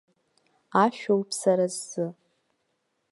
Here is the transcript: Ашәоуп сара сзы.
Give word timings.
Ашәоуп 0.83 1.29
сара 1.39 1.65
сзы. 1.75 2.05